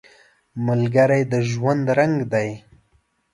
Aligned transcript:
ملګری 0.65 1.21
د 1.31 1.33
ژوند 1.51 1.85
رنګ 1.97 2.15
دی 2.33 2.49